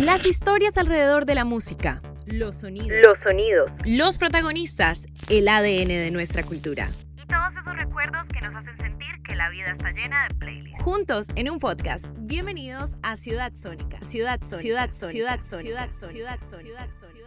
[0.00, 1.98] Las historias alrededor de la música.
[2.24, 3.00] Los sonidos.
[3.02, 3.68] Los sonidos.
[3.84, 5.04] Los protagonistas.
[5.28, 6.88] El ADN de nuestra cultura.
[7.16, 10.84] Y todos esos recuerdos que nos hacen sentir que la vida está llena de playlists.
[10.84, 12.06] Juntos en un podcast.
[12.16, 14.00] Bienvenidos a Ciudad Sónica.
[14.02, 14.60] Ciudad Sónica.
[14.60, 15.10] Ciudad Sónica.
[15.10, 16.10] Ciudad Sónica.
[16.12, 16.60] Ciudad Sónica.
[16.60, 17.17] Ciudad Sónica.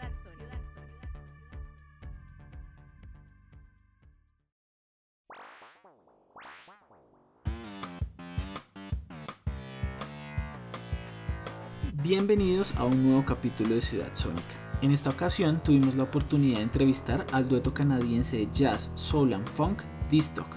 [12.03, 14.79] Bienvenidos a un nuevo capítulo de Ciudad Sónica.
[14.81, 19.47] En esta ocasión tuvimos la oportunidad de entrevistar al dueto canadiense de jazz, soul and
[19.47, 20.47] funk, Distock,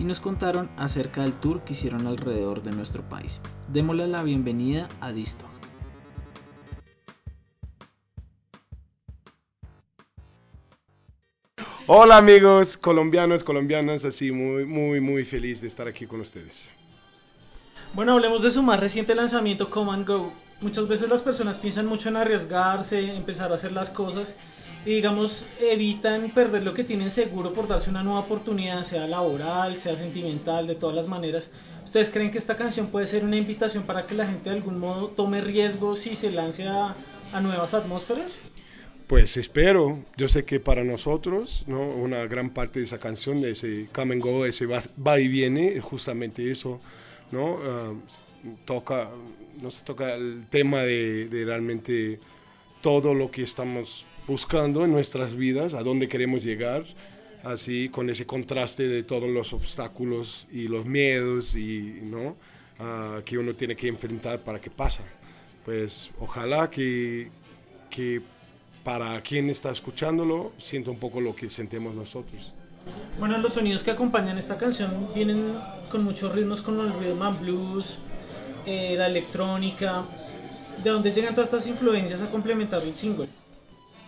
[0.00, 3.40] y nos contaron acerca del tour que hicieron alrededor de nuestro país.
[3.68, 5.48] Démosle la bienvenida a Distock.
[11.86, 16.68] Hola amigos colombianos, colombianas, así muy, muy, muy feliz de estar aquí con ustedes.
[17.94, 20.32] Bueno, hablemos de su más reciente lanzamiento, Come and Go.
[20.60, 24.34] Muchas veces las personas piensan mucho en arriesgarse, empezar a hacer las cosas
[24.84, 29.76] y digamos evitan perder lo que tienen seguro por darse una nueva oportunidad, sea laboral,
[29.76, 31.50] sea sentimental, de todas las maneras.
[31.84, 34.78] ¿Ustedes creen que esta canción puede ser una invitación para que la gente de algún
[34.78, 36.94] modo tome riesgos y se lance a,
[37.32, 38.32] a nuevas atmósferas?
[39.06, 41.80] Pues espero, yo sé que para nosotros, ¿no?
[41.80, 45.26] una gran parte de esa canción, de ese come and go, ese va, va y
[45.26, 46.78] viene, es justamente eso,
[47.32, 47.58] ¿no?
[47.62, 47.92] Ah,
[48.64, 49.10] toca,
[49.60, 52.18] no se toca el tema de, realmente
[52.80, 56.84] todo lo que estamos buscando en nuestras vidas, a dónde queremos llegar,
[57.42, 62.36] así con ese contraste de todos los obstáculos y los miedos y, ¿no?
[62.78, 65.02] Ah, que uno tiene que enfrentar para que pasa.
[65.64, 67.28] Pues ojalá que,
[67.90, 68.22] que
[68.82, 72.54] para quien está escuchándolo sienta un poco lo que sentimos nosotros.
[73.18, 75.54] Bueno, los sonidos que acompañan esta canción vienen
[75.90, 77.98] con muchos ritmos como el rhythm and blues,
[78.66, 80.04] eh, la electrónica.
[80.82, 83.26] ¿De dónde llegan todas estas influencias a complementar el single?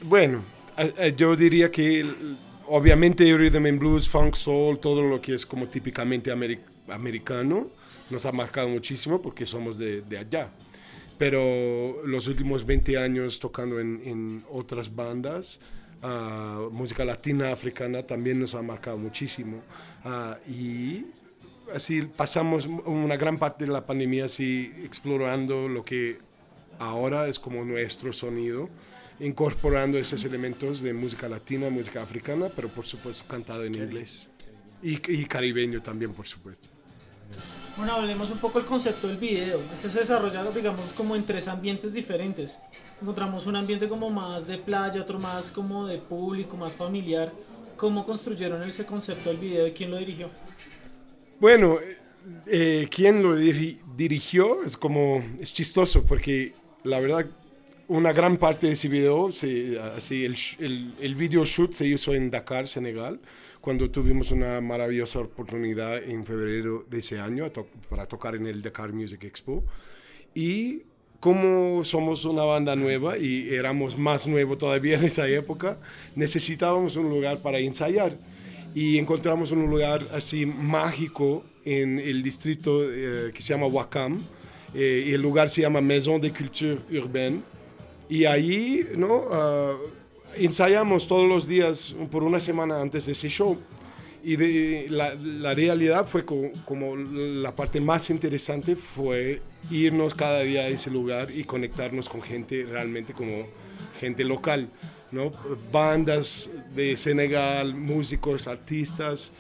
[0.03, 0.43] Bueno,
[1.17, 2.07] yo diría que
[2.69, 6.33] obviamente rhythm and blues, funk, soul, todo lo que es como típicamente
[6.89, 7.69] americano
[8.09, 10.49] nos ha marcado muchísimo porque somos de, de allá
[11.23, 15.61] pero los últimos 20 años tocando en, en otras bandas,
[16.03, 19.59] uh, música latina, africana, también nos ha marcado muchísimo.
[20.05, 21.07] Uh, y
[21.75, 26.19] así pasamos una gran parte de la pandemia así explorando lo que
[26.79, 28.69] ahora es como nuestro sonido,
[29.21, 34.31] incorporando esos elementos de música latina, música africana, pero por supuesto cantado en inglés.
[34.83, 36.69] Y, y caribeño también, por supuesto.
[37.77, 39.59] Bueno, hablemos un poco del concepto del video.
[39.75, 42.59] Este se desarrolla, digamos, como en tres ambientes diferentes.
[43.01, 47.33] Encontramos un ambiente como más de playa, otro más como de público, más familiar.
[47.77, 50.29] ¿Cómo construyeron ese concepto del video y quién lo dirigió?
[51.41, 51.79] Bueno,
[52.47, 56.55] eh, quién lo diri dirigió es como, es chistoso porque
[56.85, 57.27] la verdad
[57.89, 62.31] una gran parte de ese video, así, el, el, el video shoot se hizo en
[62.31, 63.21] Dakar, Senegal
[63.63, 68.61] cuando tuvimos una maravillosa oportunidad en febrero de ese año to para tocar en el
[68.61, 69.63] Dakar Music Expo.
[70.35, 70.83] Y
[71.21, 75.79] como somos una banda nueva y éramos más nuevos todavía en esa época,
[76.17, 78.17] necesitábamos un lugar para ensayar.
[78.75, 84.25] Y encontramos un lugar así mágico en el distrito eh, que se llama Wakam.
[84.75, 87.43] Eh, y el lugar se llama Maison de Culture Urbaine.
[88.13, 89.21] Y allí, ¿no?
[89.21, 89.79] Uh,
[90.37, 93.59] ensayamos todos los días por una semana antes de ese show.
[94.23, 99.41] Y de, la, la, realidad fue como, como, la parte más interesante fue
[99.71, 103.47] irnos cada día a ese lugar y conectarnos con gente realmente como
[103.99, 104.69] gente local,
[105.11, 105.33] ¿no?
[105.73, 109.33] Bandas de Senegal, músicos, artistas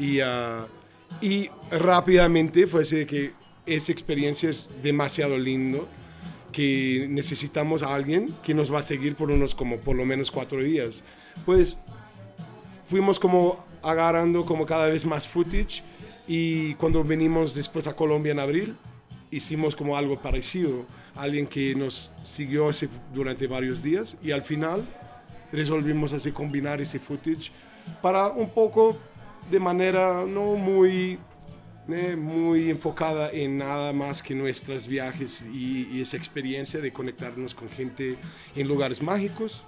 [0.00, 0.66] y, uh,
[1.20, 3.34] y rápidamente fue así que
[3.66, 5.88] esa experiencia es demasiado lindo
[6.56, 10.30] que necesitamos a alguien que nos va a seguir por unos como por lo menos
[10.30, 11.04] cuatro días.
[11.44, 11.76] Pues
[12.88, 15.82] fuimos como agarrando como cada vez más footage
[16.26, 18.74] y cuando venimos después a Colombia en abril
[19.30, 20.86] hicimos como algo parecido.
[21.14, 22.70] Alguien que nos siguió
[23.12, 24.82] durante varios días y al final
[25.52, 27.50] resolvimos así combinar ese footage
[28.00, 28.96] para un poco
[29.50, 31.18] de manera no muy
[31.88, 37.54] eh, muy enfocada en nada más que nuestros viajes y, y, esa experiencia de conectarnos
[37.54, 38.16] con gente
[38.54, 39.64] en lugares mágicos.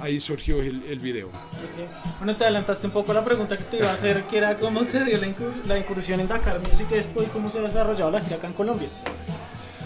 [0.00, 1.28] Ahí surgió el, el video.
[1.28, 1.86] Okay.
[2.18, 4.84] Bueno, te adelantaste un poco la pregunta que te iba a hacer, que era cómo
[4.84, 8.10] se dio la, incur la incursión en Dakar Music Expo y cómo se ha desarrollado
[8.10, 8.88] la gira acá en Colombia.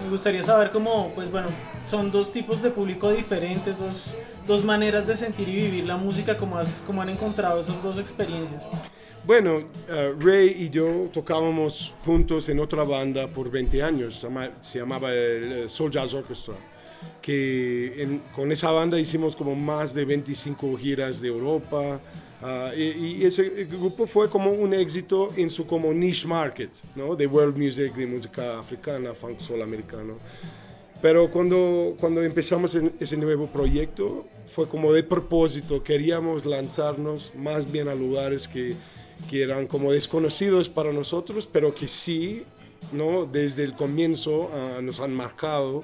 [0.04, 1.48] Me gustaría saber cómo, pues bueno,
[1.84, 4.14] son dos tipos de público diferentes, dos,
[4.46, 7.98] dos maneras de sentir y vivir la música, cómo, has, cómo han encontrado esas dos
[7.98, 8.62] experiencias.
[9.26, 14.50] Bueno, uh, Ray y yo tocábamos juntos en otra banda por 20 años, se, llama-
[14.61, 16.55] se llamaba el eh, Soul Jazz Orchestra,
[17.20, 22.00] que en- con esa banda hicimos como más de 25 giras de Europa,
[22.40, 27.17] ah, y, y ese grupo fue como un éxito en su como niche market, ¿no?
[27.17, 30.19] De world music, de música africana, funk soul americano.
[31.02, 37.70] Pero cuando, cuando empezamos en ese nuevo proyecto fue como de propósito, queríamos lanzarnos más
[37.70, 38.75] bien a lugares que,
[39.28, 42.44] que eran como desconocidos para nosotros, pero que sí,
[42.92, 43.26] ¿no?
[43.26, 45.82] desde el comienzo ah, nos han marcado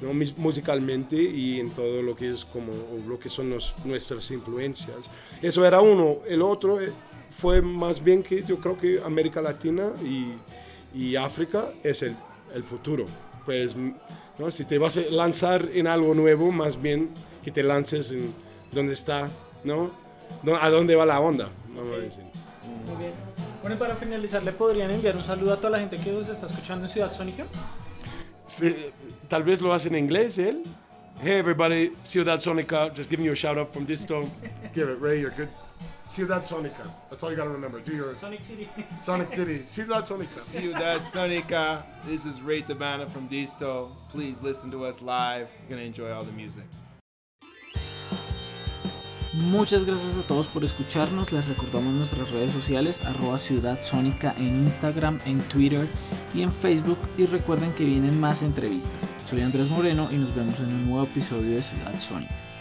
[0.00, 0.12] ¿no?
[0.36, 2.72] Musicalmente y en todo lo que es como
[3.06, 5.08] lo que son nos- nuestras influencias.
[5.40, 6.18] Eso era uno.
[6.28, 6.90] El otro eh,
[7.40, 10.32] fue más bien que yo creo que América Latina y,
[10.98, 12.16] y África es el,
[12.52, 13.06] el futuro.
[13.44, 13.76] Pues,
[14.38, 14.50] ¿no?
[14.50, 17.10] si te vas a lanzar en algo nuevo, más bien
[17.44, 18.34] que te lances en
[18.72, 19.30] donde está,
[19.62, 19.92] ¿no?
[20.60, 21.48] ¿A dónde va la onda?
[21.76, 22.24] Vamos a decir.
[22.86, 23.12] Muy bien.
[23.60, 26.28] Bueno, y para finalizar, ¿le podrían enviar un saludo a toda la gente que nos
[26.28, 27.44] está escuchando en Ciudad Sónica?
[28.46, 28.74] Sí,
[29.28, 30.64] tal vez lo hace en inglés él.
[31.22, 34.28] Hey everybody, Ciudad Sonica, just giving you a shout out from Disto.
[34.74, 35.20] Give it, Ray.
[35.20, 35.48] You're good.
[36.04, 36.90] Ciudad Sonica.
[37.08, 37.78] That's all you gotta remember.
[37.80, 38.68] Do your Sonic City.
[39.00, 39.62] Sonic City.
[39.64, 40.24] Ciudad Sonica.
[40.24, 41.84] Ciudad Sonica.
[42.04, 43.92] This is Ray Tabana from Disto.
[44.10, 45.48] Please listen to us live.
[45.60, 46.64] You're gonna enjoy all the music.
[49.32, 51.32] Muchas gracias a todos por escucharnos.
[51.32, 53.80] Les recordamos nuestras redes sociales, arroba Ciudad
[54.36, 55.88] en Instagram, en Twitter
[56.34, 56.98] y en Facebook.
[57.16, 59.08] Y recuerden que vienen más entrevistas.
[59.24, 62.51] Soy Andrés Moreno y nos vemos en un nuevo episodio de Ciudad Sónica.